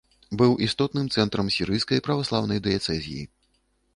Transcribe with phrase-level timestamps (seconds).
[0.41, 3.23] Быў істотным цэнтрам сірыйскай праваслаўнай дыяцэзіі.